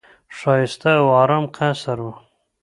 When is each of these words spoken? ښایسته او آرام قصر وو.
ښایسته 0.37 0.91
او 1.01 1.07
آرام 1.21 1.45
قصر 1.55 1.97
وو. 2.03 2.13